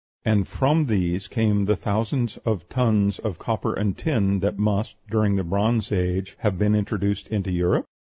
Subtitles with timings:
[0.25, 5.35] And from these came the thousands of tons of copper and tin that must, during
[5.35, 7.85] the Bronze Age, have been introduced into Europe?